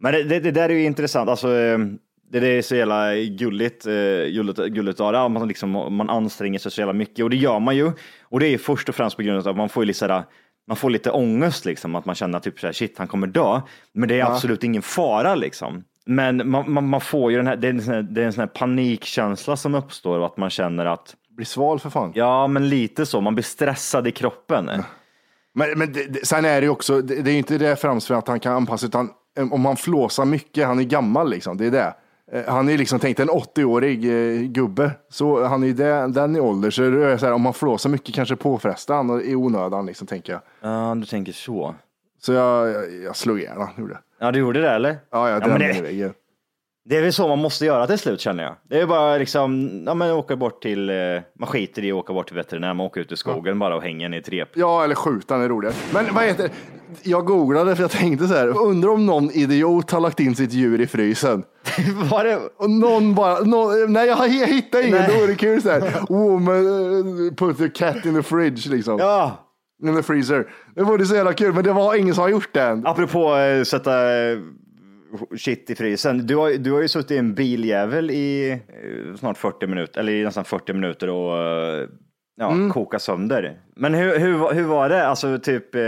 [0.00, 1.30] Men det, det, det där är ju intressant.
[1.30, 1.78] Alltså, eh,
[2.32, 3.92] det, det är så jävla gulligt, eh,
[4.34, 5.28] gulligt, gulligt av det.
[5.28, 7.92] Man, liksom, man anstränger sig så jävla mycket och det gör man ju.
[8.22, 9.98] Och det är ju först och främst på grund av att man får ju lite,
[9.98, 10.22] sådär,
[10.70, 13.60] man får lite ångest, liksom, att man känner typ såhär, shit, han kommer dö.
[13.92, 15.84] Men det är absolut ingen fara liksom.
[16.06, 18.26] Men man, man, man får ju den här, det är en sån här, det är
[18.26, 22.12] en sån här panikkänsla som uppstår och att man känner att, Blir sval för fan.
[22.14, 24.70] ja men lite så, man blir stressad i kroppen.
[25.54, 27.76] Men, men det, det, sen är det ju också, det, det är ju inte det
[27.76, 31.30] främst för att han kan anpassa, utan eh, om han flåsar mycket, han är gammal
[31.30, 31.94] liksom, det är det.
[32.32, 36.36] Eh, Han är liksom tänkt en 80-årig eh, gubbe, så han är ju det, den
[36.36, 39.34] i ålder, så det är så här, om han flåsar mycket kanske påfrestar han i
[39.34, 40.42] onödan liksom, tänker jag.
[40.60, 41.74] Ja, du tänker så.
[42.20, 43.92] Så jag, jag, jag slog ihjäl honom.
[44.20, 44.96] Ja, du gjorde det eller?
[45.10, 46.12] Ja, jag drämde det- väggen.
[46.90, 48.56] Det är väl så man måste göra till slut känner jag.
[48.68, 50.96] Det är bara liksom, ja men åka bort till, eh,
[51.38, 53.82] man skiter i att åka bort till veterinär, man åker ut i skogen bara och
[53.82, 54.48] hänger i ett rep.
[54.54, 55.74] Ja, eller skjutan är roligare.
[55.92, 56.50] Men vad heter det?
[57.02, 60.52] Jag googlade för jag tänkte så här, undrar om någon idiot har lagt in sitt
[60.52, 61.44] djur i frysen.
[62.10, 62.38] Var det?
[62.56, 65.92] Och någon bara, någon, nej jag, hittade ingen, då är det kul så här.
[66.08, 68.98] Woman uh, put the cat in the fridge liksom.
[68.98, 69.46] Ja,
[69.86, 70.46] In the freezer.
[70.74, 72.86] Det vore så jävla kul, men det var ingen som har gjort det än.
[72.86, 74.38] apropå eh, sätta eh,
[75.38, 76.26] shit i frysen.
[76.26, 80.12] Du har, du har ju suttit i en biljävel i eh, snart 40 minuter, eller
[80.12, 81.88] i nästan 40 minuter och eh,
[82.36, 82.70] ja, Mm.
[82.70, 83.60] koka sönder.
[83.76, 85.06] Men hur, hur, hur var det?
[85.06, 85.80] Alltså typ, eh,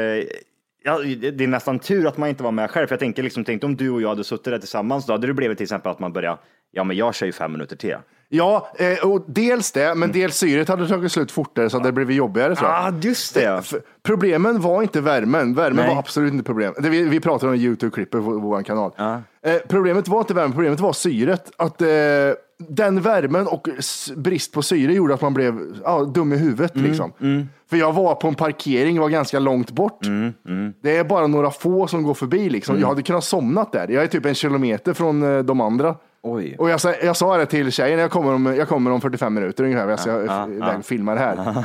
[0.84, 0.98] ja,
[1.32, 2.86] det är nästan tur att man inte var med själv.
[2.86, 5.26] För jag tänker liksom, tänk om du och jag hade suttit där tillsammans, då hade
[5.26, 6.38] det blivit till exempel att man börjar,
[6.70, 7.96] ja men jag kör ju fem minuter till.
[8.34, 11.92] Ja, eh, och dels det, men dels syret hade tagit slut fortare så det hade
[11.92, 12.70] blivit jobbigare jag.
[12.70, 13.62] Ah, just det.
[14.02, 15.54] Problemen var inte värmen.
[15.54, 15.88] Värmen Nej.
[15.94, 16.74] var absolut inte problem.
[16.78, 18.92] Vi, vi pratar om Youtube-klippet på, vår kanal.
[18.98, 21.50] Eh, problemet var inte värmen, problemet var syret.
[21.56, 21.88] Att eh,
[22.68, 23.68] den värmen och
[24.16, 26.74] brist på syre gjorde att man blev ja, dum i huvudet.
[26.74, 27.12] Mm, Liksom.
[27.70, 30.06] För jag var på en parkering, var ganska långt bort.
[30.06, 32.48] Mm, Det är bara några få som går förbi.
[32.48, 32.80] Liksom.
[32.80, 33.88] Jag hade kunnat somnat där.
[33.88, 35.96] Jag är typ en kilometer från eh, de andra.
[36.22, 36.56] Oj.
[36.58, 39.34] Och jag, sa- jag sa det till tjejen, jag kommer om, jag kommer om 45
[39.34, 41.60] minuter ungefär, jag ska iväg och filma det här.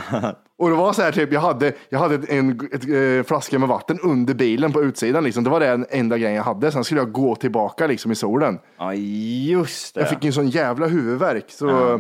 [0.60, 2.84] Och det var så här, typ, jag hade, jag hade en ett,
[3.20, 5.24] eh, flaska med vatten under bilen på utsidan.
[5.24, 5.44] Liksom.
[5.44, 6.72] Det var den enda grejen jag hade.
[6.72, 8.60] Sen skulle jag gå tillbaka liksom, i solen.
[8.78, 10.02] Ja, just det.
[10.02, 11.46] Jag fick en sån jävla huvudvärk.
[11.48, 12.00] Så...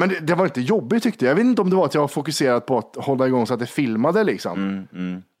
[0.00, 1.30] Men det, det var inte jobbigt tyckte jag.
[1.30, 3.54] Jag vet inte om det var att jag var fokuserad på att hålla igång så
[3.54, 4.24] att det filmade.
[4.24, 4.86] Liksom.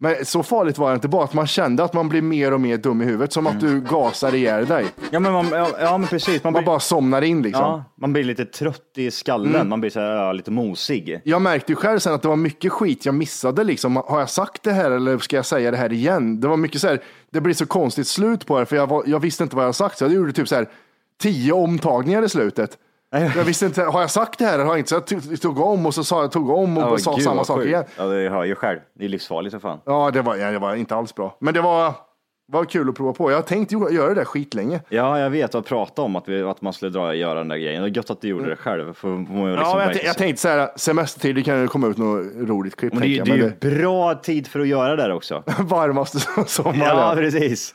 [0.00, 1.08] Men så farligt var det inte.
[1.08, 3.32] Bara att man kände att man blir mer och mer dum i huvudet.
[3.32, 4.86] Som att du gasar ihjäl dig.
[5.10, 6.44] Ja, men, man, ja, ja, men precis.
[6.44, 7.42] Man Man blir, bara somnar in.
[7.42, 7.62] Liksom.
[7.62, 11.20] ja, man blir lite trött i skallen, man blir så här, ja, lite mosig.
[11.24, 13.64] Jag märkte ju själv sen att det var mycket skit jag missade.
[13.64, 13.96] Liksom.
[13.96, 16.40] Har jag sagt det här eller ska jag säga det här igen?
[16.40, 19.04] Det var mycket så här, det blir så konstigt slut på det för jag, var,
[19.06, 19.98] jag visste inte vad jag sagt.
[19.98, 20.68] Så jag gjorde typ så här
[21.20, 22.78] tio omtagningar i slutet.
[23.12, 24.88] Jag visste inte, har jag sagt det här eller har jag inte?
[24.88, 27.24] Så jag tog, tog om och så sa jag tog om och Åh, sa gud,
[27.24, 27.84] samma sak igen.
[27.96, 28.78] Ja, det hör jag själv.
[28.98, 29.78] Det är livsfarligt för fan.
[29.84, 31.36] Ja, det var, ja, det var inte alls bra.
[31.40, 31.92] Men det var,
[32.52, 33.30] var kul att prova på.
[33.30, 34.80] Jag har tänkt ju göra det där skitlänge.
[34.88, 37.56] Ja, jag vet att prata om att, vi, att man skulle dra, göra den där
[37.56, 37.82] grejen.
[37.82, 38.94] Det är gött att du gjorde det själv.
[38.94, 41.86] För, man ju liksom Ja, jag, jag tänkte så här, semestertid, det kan ju komma
[41.86, 42.92] ut något roligt klipp.
[42.92, 45.12] men det, ju- det jag, är ju men bra tid för att göra det där
[45.12, 45.42] också.
[45.46, 46.78] det varmaste sommaren.
[46.80, 47.74] Ja, precis.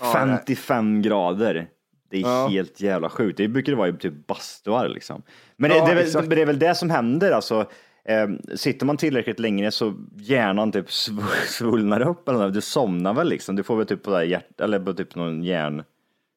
[0.00, 1.66] Ja, 55 grader.
[2.10, 2.48] Det är Ja.
[2.48, 3.36] helt jävla sjukt.
[3.36, 5.22] Det brukar det vara i typ bastuar liksom.
[5.56, 7.66] Men det, Ja, det, är väl, det är väl det som händer alltså.
[8.04, 12.54] Eh, sitter man tillräckligt länge så hjärnan typ sv- svullnar upp eller något.
[12.54, 13.56] Du somnar väl liksom.
[13.56, 15.82] Du får väl typ på det här hjärt, eller på typ någon hjärn.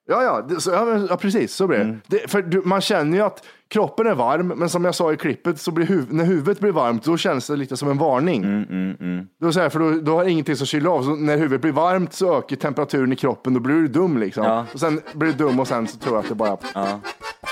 [0.07, 1.83] Ja, ja, så, ja, men, ja precis så blir det.
[1.83, 2.01] Mm.
[2.07, 5.17] det för du, man känner ju att kroppen är varm, men som jag sa i
[5.17, 8.43] klippet, så blir huv, när huvudet blir varmt, då känns det lite som en varning.
[8.43, 11.15] Mm, Då, är det så här, för då, då har ingenting som kyler av, så
[11.15, 14.43] när huvudet blir varmt så ökar temperaturen i kroppen, då blir du dum liksom.
[14.43, 14.65] Ja.
[14.73, 16.57] Och sen blir du dum och sen så tror jag att det bara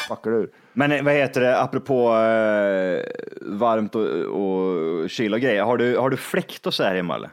[0.07, 0.49] fuckar ur.
[0.73, 3.03] Men eh, vad heter det, apropå eh,
[3.41, 5.63] varmt och, och kyla och grejer.
[5.63, 7.29] Har du, har du fläkt och så här hemma eller?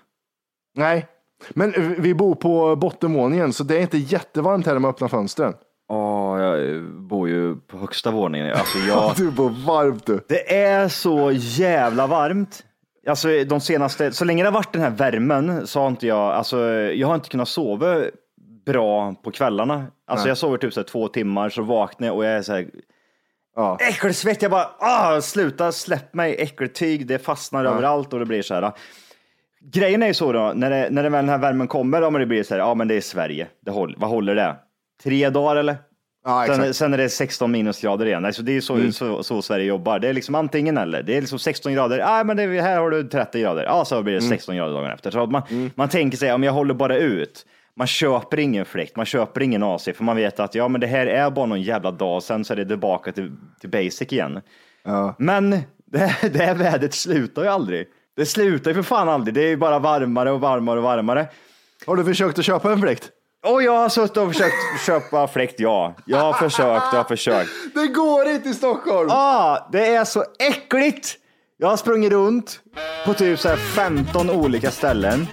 [0.76, 1.06] Nej,
[1.50, 5.08] men eh, vi bor på bottenvåningen, så det är inte jättevarmt här när man öppnar
[5.08, 5.54] fönstren.
[5.88, 8.52] Ja, jag bor ju på högsta våningen.
[8.52, 10.20] Alltså jag, Du bor varmt du.
[10.28, 12.64] Det är så jävla varmt.
[13.08, 16.32] Alltså de senaste, så länge det har varit den här värmen så har inte jag,
[16.32, 18.04] alltså jag har inte kunnat sova
[18.66, 19.86] bra på kvällarna.
[20.06, 22.66] Alltså jag sover typ så två timmar så vaknar jag och jag är så här
[23.56, 23.78] Ja.
[23.80, 24.42] äckelsvett.
[24.42, 28.72] Jag bara, ah, sluta, släpp mig, äckeltyg, det fastnar överallt och det blir så här.
[29.72, 32.20] Grejen är ju så då, när, det, när det den här värmen kommer, ja, men
[32.20, 34.56] det blir så här, ja men det är Sverige, det håll, vad håller det?
[35.02, 35.76] Tre dagar eller?
[36.24, 38.24] Ja, Sen, sen är det 16 minusgrader igen.
[38.24, 39.98] Alltså det är så, så, så Sverige jobbar.
[39.98, 41.02] Det är liksom antingen eller.
[41.02, 42.02] Det är liksom 16 grader.
[42.04, 43.64] Ah, men det är, här har du 30 grader.
[43.64, 45.10] Ja, så blir det 16 grader dagen efter.
[45.10, 45.42] Så man,
[45.74, 47.46] man tänker sig, om jag håller bara ut.
[47.76, 50.86] Man köper ingen fläkt, man köper ingen AC, för man vet att ja, men det
[50.86, 54.40] här är bara någon jävla dag, sen så är det tillbaka till, till basic igen.
[55.18, 57.86] Men det, det här vädret slutar ju aldrig.
[58.16, 59.34] Det slutar ju för fan aldrig.
[59.34, 61.26] Det är ju bara varmare och varmare och varmare.
[61.86, 63.10] Har du försökt att köpa en fläkt?
[63.46, 64.54] Och jag har suttit och försökt
[64.86, 65.94] köpa fläkt, ja.
[66.04, 67.50] Jag har försökt, jag har försökt.
[67.74, 69.08] Det går inte i Stockholm!
[69.12, 71.14] Ah, det är så äckligt!
[71.58, 72.60] Jag har sprungit runt
[73.06, 75.26] på typ så här 15 olika ställen.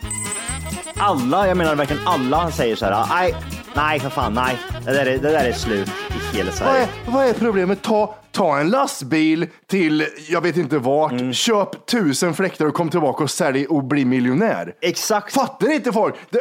[0.97, 3.35] Alla, jag menar verkligen alla, säger så här, nej,
[3.75, 5.87] nej för fan, nej, det där är, det där är slut
[6.33, 6.81] i hela Vad Sverige.
[6.83, 7.81] är, vad är problemet?
[7.81, 11.33] Ta, ta en lastbil till, jag vet inte vart, Mm.
[11.33, 14.73] köp tusen fläktar och kom tillbaka och sälj och bli miljonär.
[14.81, 15.33] Exakt.
[15.33, 16.15] Fattar inte folk?
[16.29, 16.39] Det,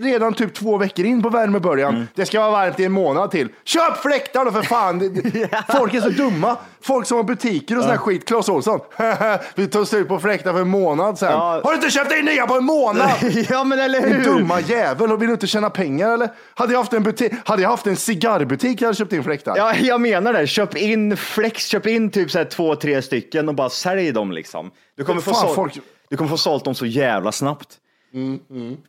[0.00, 2.06] redan typ två veckor in på värmeböljan, Mm.
[2.14, 3.48] det ska vara varmt i en månad till.
[3.64, 5.00] Köp fläktar då för fan!
[5.78, 6.56] Folk är så dumma.
[6.84, 8.24] Folk som har butiker och sån här skit.
[8.28, 8.80] Clas Ohlson.
[9.54, 11.30] Vi tog slut på fläktar för en månad sen.
[11.32, 11.60] Ja.
[11.64, 13.10] Har du inte köpt in nya på en månad?
[13.50, 14.24] ja, men eller Din hur?
[14.24, 16.28] dumma jävel, vill du inte tjäna pengar eller?
[16.54, 19.56] Hade jag haft en, butik, hade jag haft en cigarrbutik hade jag köpt in fläktar.
[19.56, 20.46] Ja, jag menar det.
[20.46, 24.32] Köp in flex, köp in typ så här två, tre stycken och bara sälj dem
[24.32, 24.70] liksom.
[24.96, 25.78] Du kommer, få, sålt, folk-
[26.10, 27.68] du kommer få sålt dem så jävla snabbt.
[28.14, 28.38] Mm,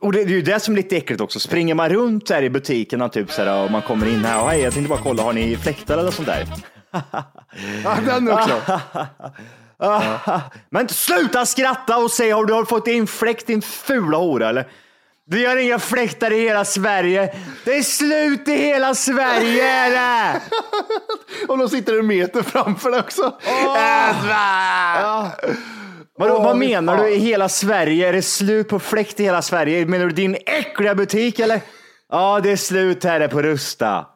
[0.00, 1.40] Och det, det är ju det som är lite äckligt också.
[1.40, 4.50] Springer man runt där i butikerna typ så här, och man kommer in här och
[4.50, 6.46] hej, jag tänkte bara kolla, har ni fläktar eller sånt där?
[7.84, 8.80] Ja, den också.
[10.70, 14.66] Men sluta skratta och säg har du har fått in fläkt din fula hora eller?
[15.28, 17.34] Vi har inga fläktar i hela Sverige.
[17.64, 20.40] Det är slut i hela Sverige!
[21.48, 23.34] Och de sitter en meter framför dig också.
[24.28, 25.32] Ja.
[26.18, 28.08] Vadå, Åh, vad menar du i hela Sverige?
[28.08, 29.86] Är det slut på fläkt i hela Sverige?
[29.86, 31.60] Menar du din äckliga butik eller?
[32.10, 34.06] Ja, det är slut här på Rusta.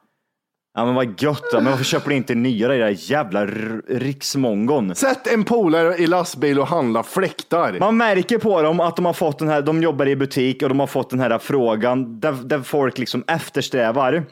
[0.75, 1.61] Ja, men vad gött då.
[1.61, 4.95] Men varför köper du inte nya det där jävla r- riksmongon?
[4.95, 7.77] Sätt en polare i lastbil och handla fläktar.
[7.81, 10.69] Man märker på dem att de har fått den här, de jobbar i butik och
[10.69, 14.25] de har fått den här frågan där, där folk liksom eftersträvar.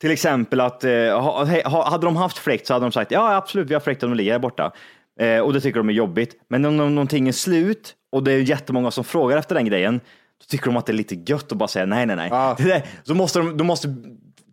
[0.00, 3.36] Till exempel att eh, ha, ha, hade de haft fläkt så hade de sagt ja
[3.36, 4.72] absolut vi har fläktar, de ligger här borta.
[5.20, 6.34] Eh, och det tycker de är jobbigt.
[6.48, 10.00] Men om, om någonting är slut och det är jättemånga som frågar efter den grejen,
[10.40, 12.28] då tycker de att det är lite gött att bara säga nej, nej, nej.
[12.32, 12.54] Ja.
[12.58, 13.88] Det där, så måste de, de måste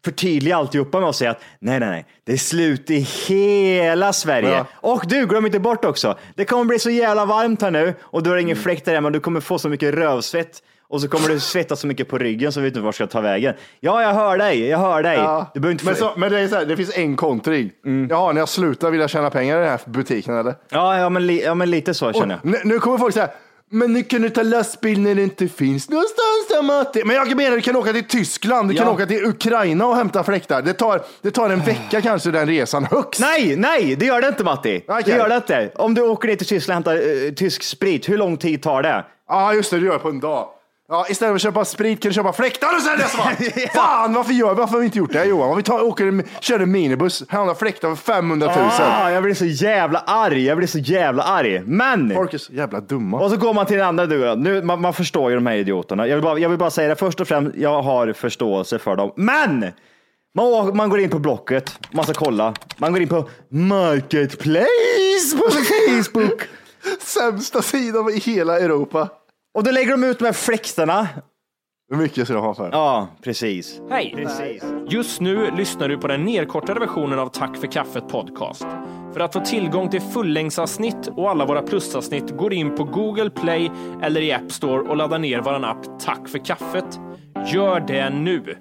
[0.05, 4.49] förtydliga alltihopa med att säga att nej, nej, nej, det är slut i hela Sverige.
[4.49, 4.65] Ja.
[4.75, 8.23] Och du, glöm inte bort också, det kommer bli så jävla varmt här nu och
[8.23, 8.45] du har Mm.
[8.47, 11.79] ingen fläkt där hemma, du kommer få så mycket rövsvett och så kommer du svettas
[11.79, 13.53] så mycket på ryggen så vet du inte vart ska ta vägen.
[13.79, 15.17] Ja, jag hör dig, jag hör dig.
[15.17, 15.51] Ja.
[15.53, 17.71] Du behöver inte men, så, men det är så här, det finns en kontring.
[18.09, 20.55] Jaha, när jag slutar vill jag tjäna pengar i den här butiken eller?
[20.69, 22.65] ja, ja, men li, ja, men lite så känner jag.
[22.65, 23.29] Nu kommer folk säga,
[23.71, 27.03] men nu kan du ta lastbil när det inte finns någonstans där Matti.
[27.05, 28.93] Men jag menar, du kan åka till Tyskland, du kan Ja.
[28.93, 30.61] åka till Ukraina och hämta fläktar.
[30.61, 33.21] Det tar, det tar en vecka kanske den resan högst.
[33.21, 34.83] Nej, nej, det gör det inte Matti.
[34.87, 35.03] Okej.
[35.05, 35.71] Det gör det inte.
[35.75, 38.83] Om du åker ner till Tyskland och hämtar eh, tysk sprit, hur lång tid tar
[38.83, 39.05] det?
[39.29, 40.47] Ja, just det, du gör det på en dag.
[40.87, 43.35] Ja, istället för att köpa sprit kan du köpa fläktar och sälja så bara,
[43.73, 45.49] Fan, varför gör varför har vi inte gjort det Johan?
[45.49, 48.69] Om vi tar, åker, en- kör en minibuss, handlar fläktar för 500 000.
[48.79, 50.45] Ah, jag blir så jävla arg.
[50.45, 51.61] Jag blir så jävla arg.
[51.65, 52.13] Men!
[52.15, 53.19] Folk är så jävla dumma.
[53.19, 54.35] Och så går man till den andra du.
[54.35, 56.07] Nu, man, man förstår ju de här idioterna.
[56.07, 57.57] Jag vill, bara, jag vill bara säga det först och främst.
[57.57, 59.11] Jag har förståelse för dem.
[59.15, 59.65] Men!
[60.35, 62.53] Man, man går in på Blocket, man ska kolla.
[62.77, 66.41] Man går in på Marketplace på Facebook.
[67.01, 69.09] Sämsta sidan i hela Europa.
[69.55, 71.07] Och då lägger de ut de här fläktarna.
[71.89, 72.69] Hur mycket ska de ha för?
[72.71, 73.81] Ja, precis.
[73.89, 74.13] Hej!
[74.15, 74.63] Precis.
[74.89, 78.65] Just nu lyssnar du på den nedkortade versionen av Tack för kaffet podcast.
[79.13, 83.71] För att få tillgång till fullängdsavsnitt och alla våra plusavsnitt går in på Google Play
[84.01, 86.99] eller i App Store och laddar ner vår app Tack för kaffet.
[87.53, 88.57] Gör det nu!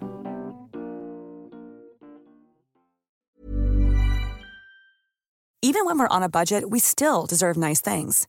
[5.66, 8.28] Even when we're on a budget, we still deserve nice things.